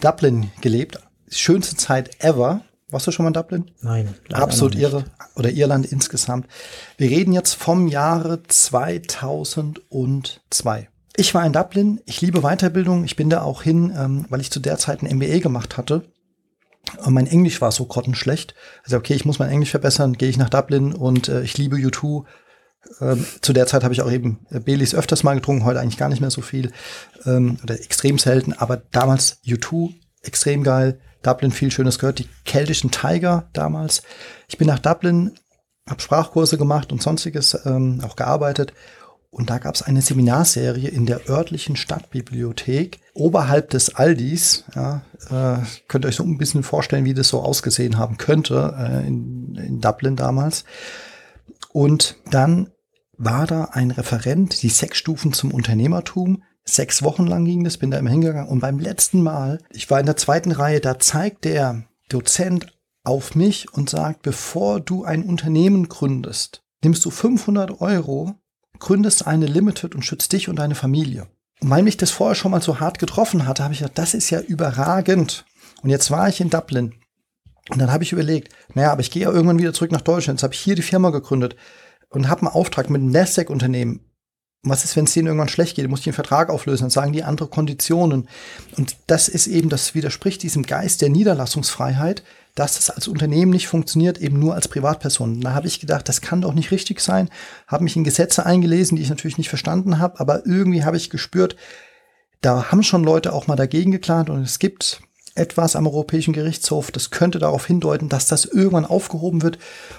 [0.00, 0.98] Dublin gelebt.
[1.30, 2.62] Schönste Zeit ever.
[2.88, 3.70] Warst du schon mal in Dublin?
[3.82, 4.14] Nein.
[4.32, 5.04] Absolut irre.
[5.36, 6.46] Oder Irland insgesamt.
[6.96, 10.88] Wir reden jetzt vom Jahre 2002.
[11.16, 12.00] Ich war in Dublin.
[12.06, 13.04] Ich liebe Weiterbildung.
[13.04, 16.04] Ich bin da auch hin, ähm, weil ich zu der Zeit ein MBA gemacht hatte.
[17.04, 18.54] Und mein Englisch war so grottenschlecht.
[18.84, 20.14] Also okay, ich muss mein Englisch verbessern.
[20.14, 22.24] Gehe ich nach Dublin und äh, ich liebe U2.
[23.00, 25.96] Ähm, zu der Zeit habe ich auch eben äh, Baileys öfters mal getrunken, heute eigentlich
[25.96, 26.72] gar nicht mehr so viel.
[27.24, 31.00] Ähm, oder extrem selten, aber damals U2 extrem geil.
[31.22, 32.18] Dublin viel Schönes gehört.
[32.18, 34.02] Die keltischen Tiger damals.
[34.48, 35.32] Ich bin nach Dublin,
[35.88, 38.72] habe Sprachkurse gemacht und sonstiges ähm, auch gearbeitet.
[39.34, 44.62] Und da gab es eine Seminarserie in der örtlichen Stadtbibliothek oberhalb des Aldis.
[44.76, 48.76] Ja, äh, könnt ihr euch so ein bisschen vorstellen, wie das so ausgesehen haben könnte
[48.78, 50.64] äh, in, in Dublin damals.
[51.72, 52.70] Und dann
[53.16, 56.44] war da ein Referent, die sechs Stufen zum Unternehmertum.
[56.64, 58.48] Sechs Wochen lang ging das, bin da immer hingegangen.
[58.48, 63.34] Und beim letzten Mal, ich war in der zweiten Reihe, da zeigt der Dozent auf
[63.34, 68.36] mich und sagt, bevor du ein Unternehmen gründest, nimmst du 500 Euro,
[68.78, 71.26] gründest eine Limited und schützt dich und deine Familie.
[71.60, 74.14] Und weil mich das vorher schon mal so hart getroffen hatte, habe ich gedacht, das
[74.14, 75.44] ist ja überragend.
[75.82, 76.94] Und jetzt war ich in Dublin.
[77.70, 80.38] Und dann habe ich überlegt, naja, aber ich gehe ja irgendwann wieder zurück nach Deutschland.
[80.38, 81.56] Jetzt habe ich hier die Firma gegründet
[82.10, 84.00] und habe einen Auftrag mit einem Nasdaq-Unternehmen.
[84.62, 85.88] Was ist, wenn es denen irgendwann schlecht geht?
[85.88, 86.84] Muss ich den Vertrag auflösen?
[86.84, 88.28] Dann sagen die andere Konditionen.
[88.76, 92.22] Und das ist eben, das widerspricht diesem Geist der Niederlassungsfreiheit,
[92.54, 95.40] dass das als Unternehmen nicht funktioniert, eben nur als Privatperson.
[95.40, 97.28] Da habe ich gedacht, das kann doch nicht richtig sein.
[97.66, 101.10] Habe mich in Gesetze eingelesen, die ich natürlich nicht verstanden habe, aber irgendwie habe ich
[101.10, 101.56] gespürt,
[102.40, 105.00] da haben schon Leute auch mal dagegen geklagt und es gibt
[105.34, 109.58] etwas am Europäischen Gerichtshof, das könnte darauf hindeuten, dass das irgendwann aufgehoben wird.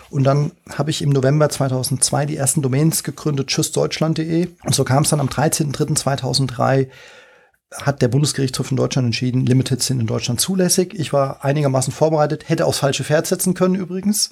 [0.09, 4.47] Und dann habe ich im November 2002 die ersten Domains gegründet, tschüssdeutschland.de.
[4.63, 6.87] Und so kam es dann am 13.03.2003
[7.73, 10.93] hat der Bundesgerichtshof in Deutschland entschieden, Limited sind in Deutschland zulässig.
[10.93, 14.32] Ich war einigermaßen vorbereitet, hätte aufs falsche Pferd setzen können übrigens.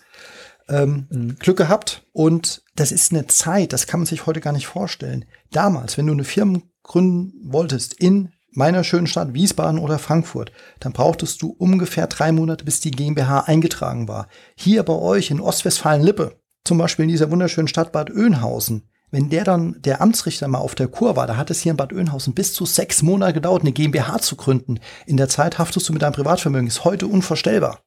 [0.69, 1.35] Ähm, mhm.
[1.39, 2.05] Glück gehabt.
[2.13, 5.25] Und das ist eine Zeit, das kann man sich heute gar nicht vorstellen.
[5.51, 10.93] Damals, wenn du eine Firma gründen wolltest in meiner schönen Stadt Wiesbaden oder Frankfurt, dann
[10.93, 14.27] brauchtest du ungefähr drei Monate, bis die GmbH eingetragen war.
[14.55, 19.43] Hier bei euch in Ostwestfalen-Lippe, zum Beispiel in dieser wunderschönen Stadt Bad Oeynhausen, wenn der
[19.43, 22.33] dann, der Amtsrichter mal auf der Kur war, da hat es hier in Bad Oeynhausen
[22.33, 24.79] bis zu sechs Monate gedauert, eine GmbH zu gründen.
[25.05, 26.67] In der Zeit haftest du mit deinem Privatvermögen.
[26.67, 27.83] Ist heute unvorstellbar.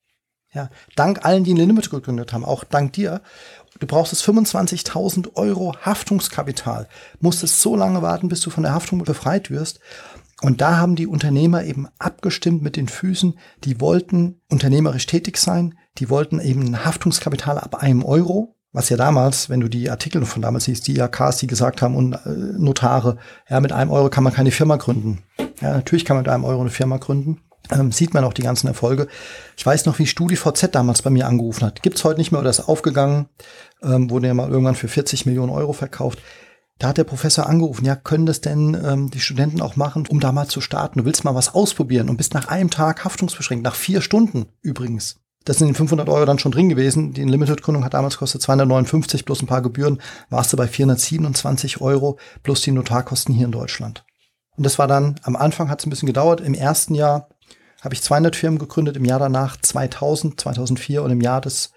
[0.54, 3.22] Ja, dank allen, die eine Limit gegründet haben, auch dank dir.
[3.80, 6.86] Du brauchst es 25.000 Euro Haftungskapital.
[7.18, 9.80] Musstest so lange warten, bis du von der Haftung befreit wirst.
[10.42, 15.76] Und da haben die Unternehmer eben abgestimmt mit den Füßen, die wollten unternehmerisch tätig sein,
[15.98, 20.22] die wollten eben ein Haftungskapital ab einem Euro, was ja damals, wenn du die Artikel
[20.26, 22.18] von damals siehst, die IAKs, die gesagt haben und äh,
[22.58, 23.16] Notare,
[23.48, 25.22] ja, mit einem Euro kann man keine Firma gründen.
[25.62, 27.40] Ja, natürlich kann man mit einem Euro eine Firma gründen.
[27.72, 29.08] Ähm, sieht man auch die ganzen Erfolge.
[29.56, 31.82] Ich weiß noch, wie StudiVZ damals bei mir angerufen hat.
[31.82, 33.30] Gibt's heute nicht mehr oder ist aufgegangen.
[33.82, 36.20] Ähm, wurde ja mal irgendwann für 40 Millionen Euro verkauft.
[36.78, 40.20] Da hat der Professor angerufen, ja, können das denn ähm, die Studenten auch machen, um
[40.20, 40.98] da mal zu starten?
[40.98, 45.16] Du willst mal was ausprobieren und bist nach einem Tag haftungsbeschränkt, nach vier Stunden übrigens.
[45.46, 47.12] Das sind 500 Euro dann schon drin gewesen.
[47.12, 52.18] Die Limited-Gründung hat damals kostet 259 plus ein paar Gebühren, warst du bei 427 Euro
[52.42, 54.04] plus die Notarkosten hier in Deutschland.
[54.56, 56.40] Und das war dann, am Anfang hat es ein bisschen gedauert.
[56.40, 57.28] Im ersten Jahr
[57.80, 61.70] habe ich 200 Firmen gegründet, im Jahr danach 2000, 2004 und im Jahr des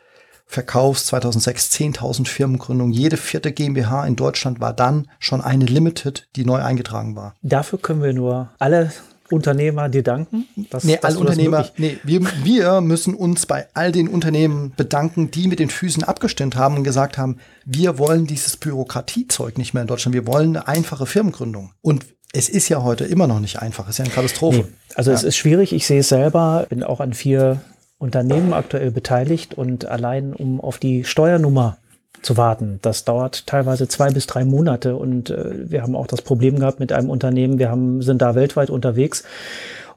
[0.47, 2.91] Verkaufs 2006 10.000 Firmengründungen.
[2.91, 7.35] Jede vierte GmbH in Deutschland war dann schon eine Limited, die neu eingetragen war.
[7.43, 8.91] Dafür können wir nur alle
[9.31, 10.47] Unternehmer dir danken?
[10.69, 15.47] Dass, nee, alle Unternehmer, nee, wir, wir müssen uns bei all den Unternehmen bedanken, die
[15.47, 19.87] mit den Füßen abgestimmt haben und gesagt haben, wir wollen dieses Bürokratiezeug nicht mehr in
[19.87, 21.71] Deutschland, wir wollen eine einfache Firmengründung.
[21.81, 24.57] Und es ist ja heute immer noch nicht einfach, es ist ja eine Katastrophe.
[24.57, 24.65] Nee,
[24.95, 25.17] also ja.
[25.17, 27.61] es ist schwierig, ich sehe es selber, bin auch an vier
[27.97, 31.77] Unternehmen aktuell beteiligt und allein um auf die Steuernummer
[32.21, 32.79] zu warten.
[32.81, 36.79] Das dauert teilweise zwei bis drei Monate und äh, wir haben auch das Problem gehabt
[36.79, 37.59] mit einem Unternehmen.
[37.59, 39.23] Wir haben, sind da weltweit unterwegs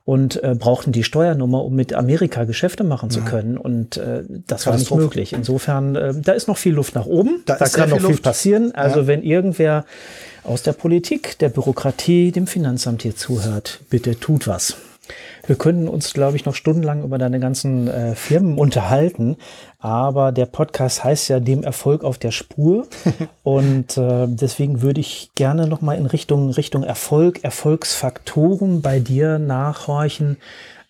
[0.05, 3.57] und äh, brauchten die Steuernummer, um mit Amerika Geschäfte machen zu können.
[3.57, 5.33] Und äh, das war nicht möglich.
[5.33, 7.43] Insofern, äh, da ist noch viel Luft nach oben.
[7.47, 8.23] Da, da kann noch viel Luft.
[8.23, 8.73] passieren.
[8.75, 9.07] Also ja.
[9.07, 9.85] wenn irgendwer
[10.43, 14.77] aus der Politik, der Bürokratie, dem Finanzamt hier zuhört, bitte tut was.
[15.47, 19.37] Wir könnten uns, glaube ich, noch stundenlang über deine ganzen äh, Firmen unterhalten,
[19.79, 22.87] aber der Podcast heißt ja dem Erfolg auf der Spur.
[23.43, 29.39] Und äh, deswegen würde ich gerne noch mal in Richtung Richtung Erfolg, Erfolgsfaktoren bei dir
[29.39, 30.37] nachhorchen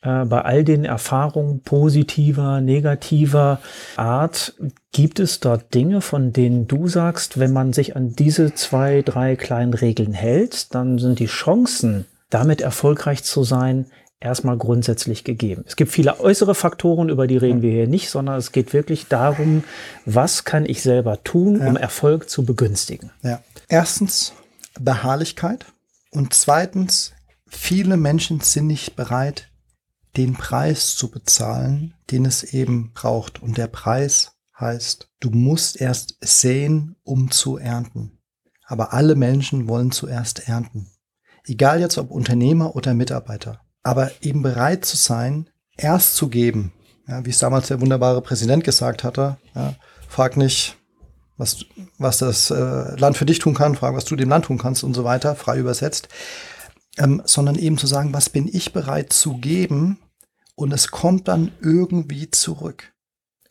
[0.02, 3.60] äh, bei all den Erfahrungen positiver, negativer
[3.96, 4.54] Art,
[4.92, 9.36] gibt es dort Dinge, von denen du sagst, wenn man sich an diese zwei, drei
[9.36, 13.86] kleinen Regeln hält, dann sind die Chancen, damit erfolgreich zu sein,
[14.22, 15.64] erstmal grundsätzlich gegeben.
[15.66, 19.08] Es gibt viele äußere Faktoren, über die reden wir hier nicht, sondern es geht wirklich
[19.08, 19.64] darum,
[20.06, 23.10] was kann ich selber tun, um Erfolg zu begünstigen.
[23.22, 23.40] Ja.
[23.68, 24.32] Erstens
[24.80, 25.66] Beharrlichkeit
[26.10, 27.12] und zweitens,
[27.46, 29.48] viele Menschen sind nicht bereit,
[30.16, 33.42] den Preis zu bezahlen, den es eben braucht.
[33.42, 38.18] Und der Preis heißt, du musst erst sehen, um zu ernten.
[38.66, 40.90] Aber alle Menschen wollen zuerst ernten.
[41.44, 43.60] Egal jetzt ob Unternehmer oder Mitarbeiter.
[43.82, 46.72] Aber eben bereit zu sein, erst zu geben.
[47.08, 49.38] Ja, wie es damals der wunderbare Präsident gesagt hatte.
[49.54, 49.74] Ja,
[50.08, 50.76] frag nicht,
[51.36, 51.64] was,
[51.98, 54.84] was das äh, Land für dich tun kann, frag, was du dem Land tun kannst
[54.84, 56.08] und so weiter, frei übersetzt.
[56.98, 59.98] Ähm, sondern eben zu sagen, was bin ich bereit zu geben
[60.54, 62.92] und es kommt dann irgendwie zurück.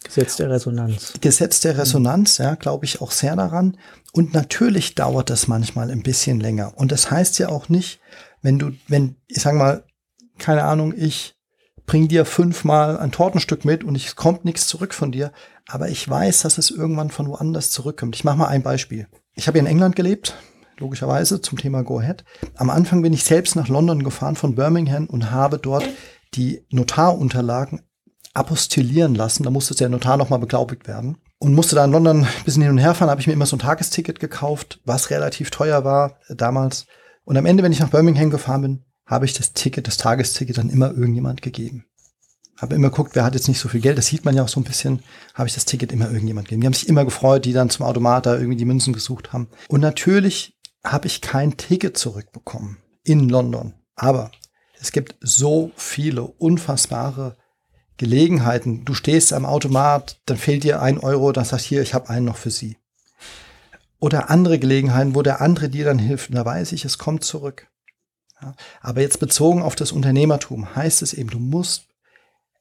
[0.03, 1.13] Gesetz der Resonanz.
[1.21, 3.77] Gesetz der Resonanz, ja, glaube ich auch sehr daran.
[4.13, 6.73] Und natürlich dauert das manchmal ein bisschen länger.
[6.77, 7.99] Und das heißt ja auch nicht,
[8.41, 9.83] wenn du, wenn, ich sag mal,
[10.41, 11.35] keine Ahnung, ich
[11.85, 15.31] bring dir fünfmal ein Tortenstück mit und es kommt nichts zurück von dir,
[15.67, 18.15] aber ich weiß, dass es irgendwann von woanders zurückkommt.
[18.15, 19.07] Ich mache mal ein Beispiel.
[19.33, 20.35] Ich habe in England gelebt,
[20.77, 22.23] logischerweise zum Thema Go Ahead.
[22.55, 25.87] Am Anfang bin ich selbst nach London gefahren von Birmingham und habe dort
[26.33, 27.81] die Notarunterlagen
[28.33, 29.43] apostillieren lassen.
[29.43, 31.17] Da musste der Notar nochmal beglaubigt werden.
[31.39, 33.47] Und musste da in London ein bisschen hin und her fahren, habe ich mir immer
[33.47, 36.85] so ein Tagesticket gekauft, was relativ teuer war äh, damals.
[37.23, 40.57] Und am Ende, wenn ich nach Birmingham gefahren bin, habe ich das Ticket, das Tagesticket
[40.57, 41.85] dann immer irgendjemand gegeben.
[42.55, 44.47] Habe immer geguckt, wer hat jetzt nicht so viel Geld, das sieht man ja auch
[44.47, 46.61] so ein bisschen, habe ich das Ticket immer irgendjemand gegeben.
[46.61, 49.49] Die haben sich immer gefreut, die dann zum Automat da irgendwie die Münzen gesucht haben.
[49.67, 53.73] Und natürlich habe ich kein Ticket zurückbekommen in London.
[53.95, 54.31] Aber
[54.79, 57.35] es gibt so viele unfassbare
[57.97, 58.85] Gelegenheiten.
[58.85, 62.25] Du stehst am Automat, dann fehlt dir ein Euro, dann sagst hier, ich habe einen
[62.25, 62.77] noch für Sie.
[63.99, 66.29] Oder andere Gelegenheiten, wo der andere dir dann hilft.
[66.29, 67.70] Und da weiß ich, es kommt zurück.
[68.41, 71.87] Ja, aber jetzt bezogen auf das Unternehmertum heißt es eben, du musst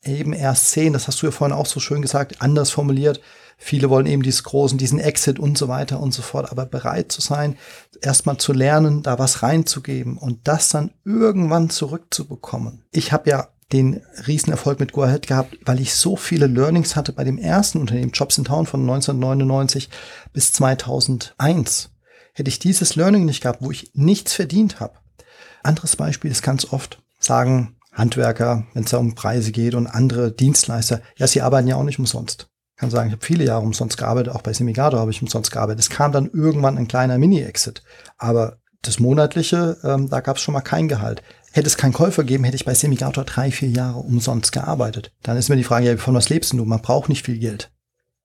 [0.02, 3.20] eben erst sehen, das hast du ja vorhin auch so schön gesagt, anders formuliert.
[3.58, 7.12] Viele wollen eben diesen großen, diesen Exit und so weiter und so fort, aber bereit
[7.12, 7.58] zu sein,
[8.00, 12.84] erstmal zu lernen, da was reinzugeben und das dann irgendwann zurückzubekommen.
[12.90, 17.12] Ich habe ja den Riesenerfolg mit Go Ahead gehabt, weil ich so viele Learnings hatte
[17.12, 19.90] bei dem ersten Unternehmen, Jobs in Town von 1999
[20.32, 21.90] bis 2001.
[22.32, 24.94] Hätte ich dieses Learning nicht gehabt, wo ich nichts verdient habe.
[25.62, 30.32] Anderes Beispiel ist ganz oft, sagen Handwerker, wenn es da um Preise geht und andere
[30.32, 32.48] Dienstleister, ja, sie arbeiten ja auch nicht umsonst.
[32.74, 35.50] Ich kann sagen, ich habe viele Jahre umsonst gearbeitet, auch bei Semigado habe ich umsonst
[35.50, 35.80] gearbeitet.
[35.80, 37.82] Es kam dann irgendwann ein kleiner Mini-Exit.
[38.16, 41.22] Aber das monatliche, ähm, da gab es schon mal kein Gehalt.
[41.52, 45.12] Hätte es keinen Käufer gegeben, hätte ich bei Semigator drei, vier Jahre umsonst gearbeitet.
[45.22, 46.64] Dann ist mir die Frage, ja, von was lebst du?
[46.64, 47.70] Man braucht nicht viel Geld.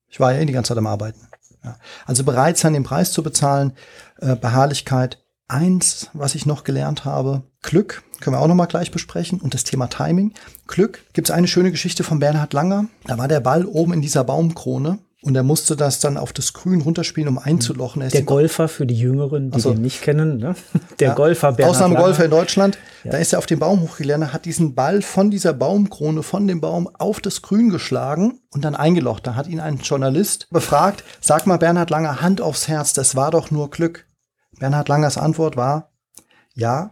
[0.07, 1.27] Ich war ja eh die ganze Zeit am Arbeiten.
[1.63, 1.77] Ja.
[2.05, 3.73] Also bereit sein, den Preis zu bezahlen,
[4.21, 5.24] äh, Beharrlichkeit.
[5.47, 9.53] Eins, was ich noch gelernt habe, Glück, können wir auch noch mal gleich besprechen, und
[9.53, 10.33] das Thema Timing.
[10.67, 12.85] Glück, gibt es eine schöne Geschichte von Bernhard Langer.
[13.05, 16.53] Da war der Ball oben in dieser Baumkrone und er musste das dann auf das
[16.53, 18.07] Grün runterspielen, um einzulochen.
[18.07, 20.55] der Golfer für die Jüngeren, die also, den nicht kennen, ne?
[20.99, 22.77] der ja, Golfer Bernhard Ausnahmegolfer in Deutschland.
[23.03, 23.11] Ja.
[23.11, 26.61] Da ist er auf den Baum hochgelernt, hat diesen Ball von dieser Baumkrone, von dem
[26.61, 29.25] Baum auf das Grün geschlagen und dann eingelocht.
[29.25, 33.31] Da hat ihn ein Journalist befragt, sag mal Bernhard Langer, Hand aufs Herz, das war
[33.31, 34.05] doch nur Glück.
[34.59, 35.91] Bernhard Langers Antwort war,
[36.53, 36.91] ja,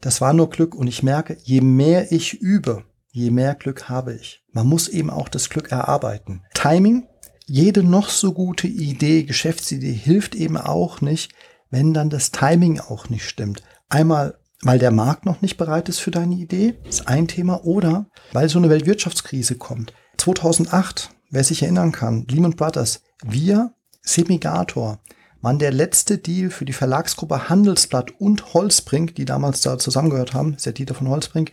[0.00, 4.14] das war nur Glück und ich merke, je mehr ich übe, je mehr Glück habe
[4.14, 4.44] ich.
[4.52, 6.42] Man muss eben auch das Glück erarbeiten.
[6.54, 7.06] Timing
[7.46, 11.32] jede noch so gute Idee, Geschäftsidee hilft eben auch nicht,
[11.70, 13.62] wenn dann das Timing auch nicht stimmt.
[13.88, 18.06] Einmal, weil der Markt noch nicht bereit ist für deine Idee, ist ein Thema, oder
[18.32, 19.92] weil so eine Weltwirtschaftskrise kommt.
[20.18, 24.98] 2008, wer sich erinnern kann, Lehman Brothers, wir, Semigator,
[25.46, 30.54] waren der letzte Deal für die Verlagsgruppe Handelsblatt und Holzbrink, die damals da zusammengehört haben,
[30.54, 31.52] ist der Dieter von Holzbrink,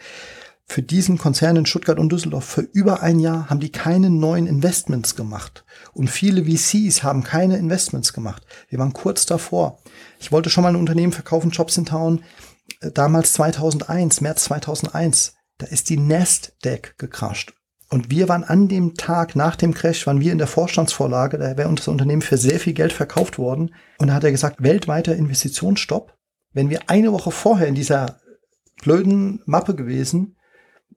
[0.65, 4.47] für diesen Konzern in Stuttgart und Düsseldorf für über ein Jahr haben die keine neuen
[4.47, 5.63] Investments gemacht.
[5.93, 8.43] Und viele VCs haben keine Investments gemacht.
[8.67, 9.77] Wir waren kurz davor.
[10.19, 12.23] Ich wollte schon mal ein Unternehmen verkaufen, Jobs in Town,
[12.79, 15.36] äh, damals 2001, März 2001.
[15.60, 17.53] Da ist die Nasdaq gecrasht.
[17.93, 21.58] Und wir waren an dem Tag nach dem Crash, waren wir in der Vorstandsvorlage, da
[21.58, 23.75] wäre unser Unternehmen für sehr viel Geld verkauft worden.
[23.99, 26.17] Und da hat er gesagt, weltweiter Investitionsstopp.
[26.53, 28.17] Wenn wir eine Woche vorher in dieser
[28.82, 30.38] blöden Mappe gewesen,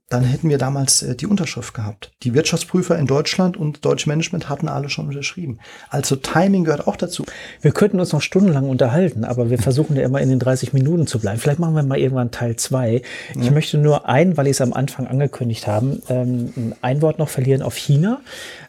[0.08, 2.12] dann hätten wir damals äh, die Unterschrift gehabt.
[2.22, 5.58] Die Wirtschaftsprüfer in Deutschland und Deutsche Management hatten alle schon unterschrieben.
[5.90, 7.24] Also Timing gehört auch dazu.
[7.60, 11.06] Wir könnten uns noch stundenlang unterhalten, aber wir versuchen ja immer in den 30 Minuten
[11.08, 11.40] zu bleiben.
[11.40, 13.02] Vielleicht machen wir mal irgendwann Teil zwei.
[13.34, 13.50] Ich ja.
[13.50, 17.62] möchte nur ein, weil ich es am Anfang angekündigt habe, ähm, ein Wort noch verlieren
[17.62, 18.20] auf China.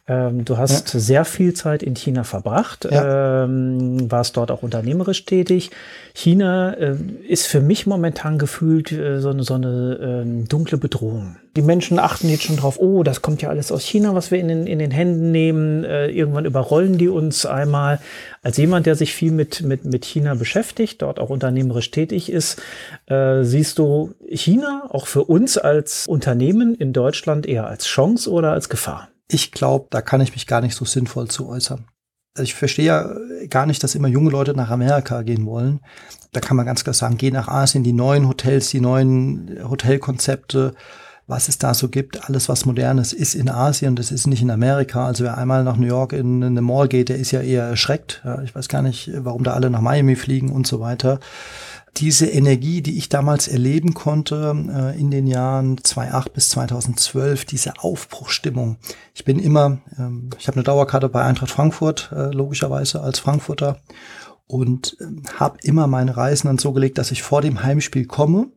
[0.10, 1.00] Ähm, du hast ja.
[1.02, 3.44] sehr viel Zeit in China verbracht, ja.
[3.44, 5.72] ähm, warst dort auch unternehmerisch tätig.
[6.14, 6.96] China äh,
[7.28, 11.36] ist für mich momentan gefühlt äh, so eine, so eine äh, dunkle Bedrohung.
[11.58, 14.40] Die Menschen achten jetzt schon drauf, oh, das kommt ja alles aus China, was wir
[14.40, 15.84] in den, in den Händen nehmen.
[15.84, 18.00] Äh, irgendwann überrollen die uns einmal.
[18.44, 22.62] Als jemand, der sich viel mit, mit, mit China beschäftigt, dort auch unternehmerisch tätig ist,
[23.08, 28.54] äh, siehst du China auch für uns als Unternehmen in Deutschland eher als Chance oder
[28.54, 29.10] als Gefahr?
[29.28, 31.86] Ich glaube, da kann ich mich gar nicht so sinnvoll zu äußern.
[32.36, 33.10] Also ich verstehe ja
[33.50, 35.80] gar nicht, dass immer junge Leute nach Amerika gehen wollen.
[36.34, 40.76] Da kann man ganz klar sagen, geh nach Asien, die neuen Hotels, die neuen Hotelkonzepte,
[41.26, 44.52] was es da so gibt, alles was modernes ist in Asien, das ist nicht in
[44.52, 45.08] Amerika.
[45.08, 48.24] Also wer einmal nach New York in eine Mall geht, der ist ja eher erschreckt.
[48.46, 51.20] Ich weiß gar nicht, warum da alle nach Miami fliegen und so weiter
[52.00, 57.80] diese Energie, die ich damals erleben konnte äh, in den Jahren 2008 bis 2012, diese
[57.80, 58.78] Aufbruchstimmung.
[59.14, 63.80] Ich bin immer, ähm, ich habe eine Dauerkarte bei Eintracht Frankfurt, äh, logischerweise als Frankfurter,
[64.46, 65.06] und äh,
[65.38, 68.52] habe immer meine Reisen dann so gelegt, dass ich vor dem Heimspiel komme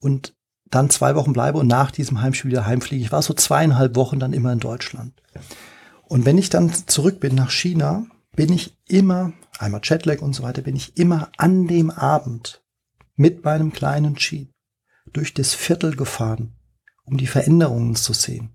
[0.00, 0.34] und
[0.70, 3.04] dann zwei Wochen bleibe und nach diesem Heimspiel wieder heimfliege.
[3.04, 5.12] Ich war so zweieinhalb Wochen dann immer in Deutschland.
[6.08, 10.42] Und wenn ich dann zurück bin nach China, bin ich immer, einmal Jetlag und so
[10.42, 12.62] weiter, bin ich immer an dem Abend
[13.16, 14.50] mit meinem kleinen Jeep
[15.12, 16.54] durch das Viertel gefahren,
[17.04, 18.50] um die Veränderungen zu sehen.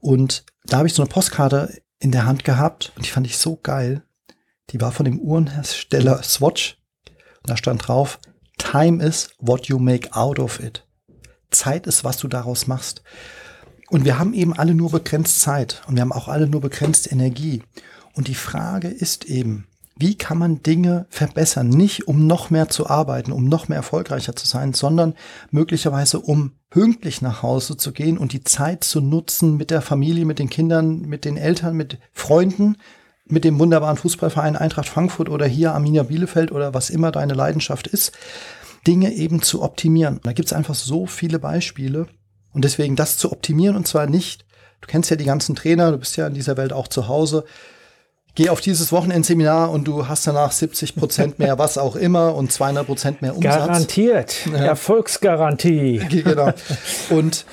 [0.00, 3.38] Und da habe ich so eine Postkarte in der Hand gehabt und die fand ich
[3.38, 4.02] so geil.
[4.70, 6.78] Die war von dem Uhrenhersteller Swatch.
[7.06, 8.18] Und da stand drauf,
[8.58, 10.86] Time is what you make out of it.
[11.50, 13.02] Zeit ist, was du daraus machst.
[13.88, 17.10] Und wir haben eben alle nur begrenzt Zeit und wir haben auch alle nur begrenzt
[17.10, 17.62] Energie.
[18.14, 19.66] Und die Frage ist eben,
[20.00, 21.68] wie kann man Dinge verbessern?
[21.68, 25.14] Nicht um noch mehr zu arbeiten, um noch mehr erfolgreicher zu sein, sondern
[25.50, 30.24] möglicherweise um pünktlich nach Hause zu gehen und die Zeit zu nutzen mit der Familie,
[30.24, 32.76] mit den Kindern, mit den Eltern, mit Freunden,
[33.26, 37.86] mit dem wunderbaren Fußballverein Eintracht Frankfurt oder hier Arminia Bielefeld oder was immer deine Leidenschaft
[37.86, 38.12] ist,
[38.86, 40.20] Dinge eben zu optimieren.
[40.22, 42.06] Da gibt es einfach so viele Beispiele
[42.52, 44.46] und deswegen das zu optimieren und zwar nicht,
[44.80, 47.44] du kennst ja die ganzen Trainer, du bist ja in dieser Welt auch zu Hause,
[48.34, 52.52] geh auf dieses Wochenendseminar und du hast danach 70 Prozent mehr was auch immer und
[52.52, 53.56] 200 Prozent mehr Umsatz.
[53.56, 54.46] Garantiert.
[54.46, 54.58] Ja.
[54.58, 56.00] Erfolgsgarantie.
[56.10, 56.52] Genau.
[57.08, 57.46] Und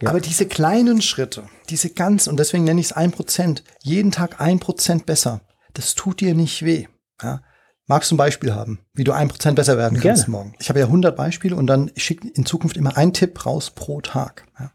[0.00, 0.10] ja.
[0.10, 4.40] aber diese kleinen Schritte, diese ganz, und deswegen nenne ich es ein Prozent, jeden Tag
[4.40, 5.40] ein Prozent besser,
[5.74, 6.86] das tut dir nicht weh.
[7.22, 7.40] Ja?
[7.86, 10.30] Magst du ein Beispiel haben, wie du ein Prozent besser werden kannst Gerne.
[10.30, 10.54] morgen?
[10.58, 14.00] Ich habe ja 100 Beispiele und dann schicke in Zukunft immer einen Tipp raus pro
[14.00, 14.46] Tag.
[14.58, 14.70] Ja?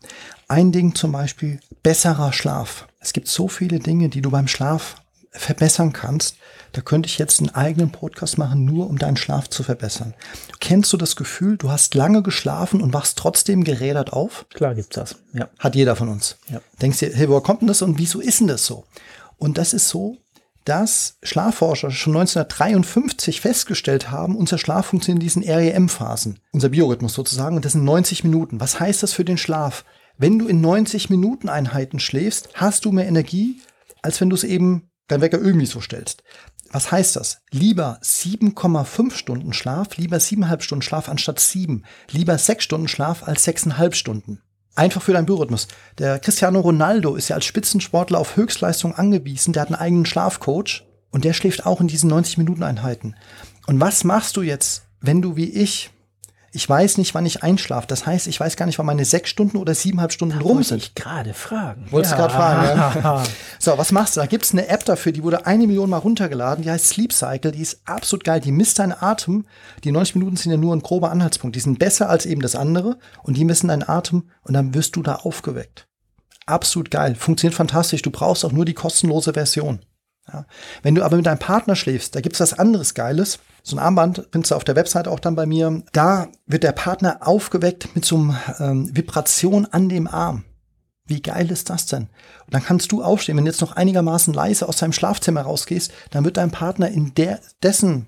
[0.47, 2.88] Ein Ding zum Beispiel, besserer Schlaf.
[2.99, 4.95] Es gibt so viele Dinge, die du beim Schlaf
[5.31, 6.37] verbessern kannst,
[6.71, 10.13] da könnte ich jetzt einen eigenen Podcast machen, nur um deinen Schlaf zu verbessern.
[10.59, 14.45] Kennst du das Gefühl, du hast lange geschlafen und wachst trotzdem gerädert auf?
[14.53, 15.15] Klar gibt's das.
[15.33, 15.49] Ja.
[15.57, 16.37] Hat jeder von uns.
[16.49, 16.61] Ja.
[16.81, 18.85] Denkst dir, hey, woher kommt denn das und wieso ist denn das so?
[19.37, 20.17] Und das ist so,
[20.65, 27.55] dass Schlafforscher schon 1953 festgestellt haben, unser Schlaf funktioniert in diesen REM-Phasen, unser Biorhythmus sozusagen,
[27.55, 28.59] und das sind 90 Minuten.
[28.59, 29.86] Was heißt das für den Schlaf?
[30.17, 33.61] Wenn du in 90 Minuten Einheiten schläfst, hast du mehr Energie,
[34.01, 36.24] als wenn du es eben dein Wecker irgendwie so stellst.
[36.72, 37.41] Was heißt das?
[37.51, 41.84] Lieber 7,5 Stunden Schlaf, lieber 7,5 Stunden Schlaf anstatt 7.
[42.12, 44.41] Lieber 6 Stunden Schlaf als 6,5 Stunden.
[44.76, 45.68] Einfach für deinen Biorhythmus.
[45.97, 49.51] Der Cristiano Ronaldo ist ja als Spitzensportler auf Höchstleistung angewiesen.
[49.51, 53.16] Der hat einen eigenen Schlafcoach und der schläft auch in diesen 90 Minuten Einheiten.
[53.68, 55.91] Und was machst du jetzt wenn du wie ich
[56.52, 57.88] ich weiß nicht, wann ich einschlafe.
[57.88, 60.64] Das heißt, ich weiß gar nicht, wann meine sechs Stunden oder siebeneinhalb Stunden da rum
[60.64, 60.84] sind.
[60.84, 61.88] ich gerade fragen.
[61.91, 62.18] Wolltest ja.
[62.18, 63.24] du gerade fragen, ja.
[63.60, 64.22] So, was machst du?
[64.22, 66.64] Da gibt's eine App dafür, die wurde eine Million Mal runtergeladen.
[66.64, 67.52] Die heißt Sleep Cycle.
[67.52, 68.39] Die ist absolut geil.
[68.39, 69.45] Die misst deinen Atem.
[69.84, 71.56] Die 90 Minuten sind ja nur ein grober Anhaltspunkt.
[71.56, 72.97] Die sind besser als eben das andere.
[73.24, 75.88] Und die messen deinen Atem und dann wirst du da aufgeweckt.
[76.45, 77.16] Absolut geil.
[77.16, 78.02] Funktioniert fantastisch.
[78.02, 79.86] Du brauchst auch nur die kostenlose Version.
[80.32, 80.45] Ja.
[80.82, 83.39] Wenn du aber mit deinem Partner schläfst, da gibt's was anderes Geiles.
[83.64, 85.84] So ein Armband findest du auf der Website auch dann bei mir.
[85.91, 90.43] Da wird der Partner aufgeweckt mit so einem ähm, Vibration an dem Arm.
[91.05, 92.03] Wie geil ist das denn?
[92.45, 95.91] Und dann kannst du aufstehen, wenn du jetzt noch einigermaßen leise aus deinem Schlafzimmer rausgehst,
[96.12, 98.07] dann wird dein Partner in der, dessen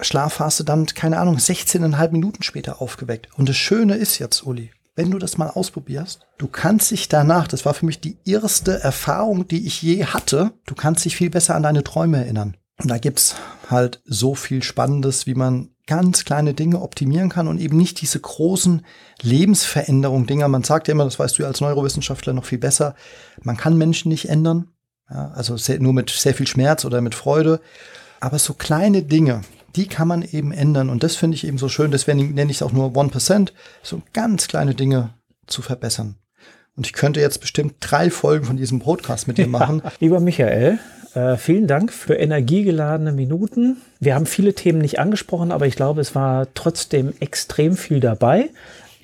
[0.00, 3.28] Schlafphase dann, keine Ahnung, 16,5 Minuten später aufgeweckt.
[3.36, 7.48] Und das Schöne ist jetzt, Uli, wenn du das mal ausprobierst, du kannst dich danach,
[7.48, 11.30] das war für mich die erste Erfahrung, die ich je hatte, du kannst dich viel
[11.30, 12.56] besser an deine Träume erinnern.
[12.82, 13.36] Und da gibt's
[13.70, 18.20] halt so viel Spannendes, wie man ganz kleine Dinge optimieren kann und eben nicht diese
[18.20, 18.84] großen
[19.20, 20.48] Lebensveränderungen Dinger.
[20.48, 22.94] Man sagt ja immer, das weißt du als Neurowissenschaftler noch viel besser.
[23.42, 24.68] Man kann Menschen nicht ändern.
[25.10, 27.60] Ja, also sehr, nur mit sehr viel Schmerz oder mit Freude.
[28.20, 29.42] Aber so kleine Dinge,
[29.76, 30.88] die kann man eben ändern.
[30.88, 31.90] Und das finde ich eben so schön.
[31.90, 33.50] Deswegen nenne ich es auch nur 1%,
[33.82, 35.14] so ganz kleine Dinge
[35.46, 36.16] zu verbessern.
[36.76, 39.82] Und ich könnte jetzt bestimmt drei Folgen von diesem Podcast mit dir machen.
[39.84, 40.78] Ja, lieber Michael,
[41.14, 43.76] äh, vielen Dank für energiegeladene Minuten.
[44.00, 48.50] Wir haben viele Themen nicht angesprochen, aber ich glaube, es war trotzdem extrem viel dabei.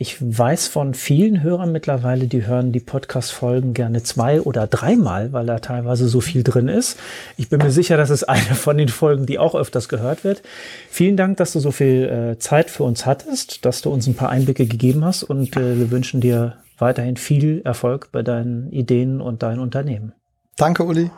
[0.00, 5.46] Ich weiß von vielen Hörern mittlerweile, die hören die Podcast-Folgen gerne zwei oder dreimal, weil
[5.46, 7.00] da teilweise so viel drin ist.
[7.36, 10.42] Ich bin mir sicher, das ist eine von den Folgen, die auch öfters gehört wird.
[10.88, 14.14] Vielen Dank, dass du so viel äh, Zeit für uns hattest, dass du uns ein
[14.14, 19.20] paar Einblicke gegeben hast und äh, wir wünschen dir weiterhin viel Erfolg bei deinen Ideen
[19.20, 20.12] und deinen Unternehmen.
[20.56, 21.10] Danke, Uli.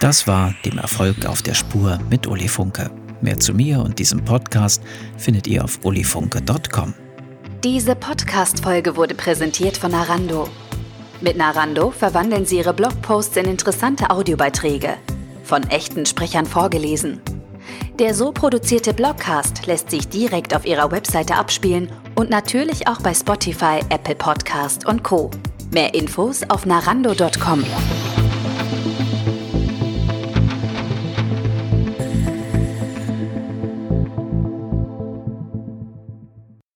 [0.00, 2.90] Das war dem Erfolg auf der Spur mit Uli Funke.
[3.22, 4.82] Mehr zu mir und diesem Podcast
[5.16, 6.94] findet ihr auf ulifunke.com.
[7.64, 10.48] Diese Podcast-Folge wurde präsentiert von Narando.
[11.22, 14.94] Mit Narando verwandeln Sie Ihre Blogposts in interessante Audiobeiträge,
[15.42, 17.22] von echten Sprechern vorgelesen.
[17.98, 23.14] Der so produzierte Blogcast lässt sich direkt auf Ihrer Webseite abspielen und natürlich auch bei
[23.14, 25.30] Spotify, Apple Podcast und Co.
[25.72, 27.64] Mehr Infos auf narando.com.